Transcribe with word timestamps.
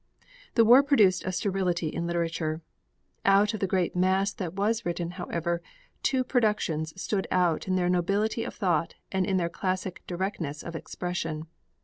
The 0.55 0.65
war 0.65 0.81
produced 0.81 1.25
a 1.25 1.31
sterility 1.31 1.89
in 1.89 2.07
literature. 2.07 2.63
Out 3.23 3.53
of 3.53 3.59
the 3.59 3.67
great 3.67 3.95
mass 3.95 4.33
that 4.33 4.55
was 4.55 4.83
written, 4.83 5.11
however, 5.11 5.61
two 6.01 6.23
productions 6.23 6.99
stood 6.99 7.27
out 7.29 7.67
in 7.67 7.75
their 7.75 7.87
nobility 7.87 8.43
of 8.43 8.55
thought 8.55 8.95
and 9.11 9.27
in 9.27 9.37
their 9.37 9.47
classic 9.47 10.01
directness 10.07 10.63
of 10.63 10.75
expression. 10.75 11.45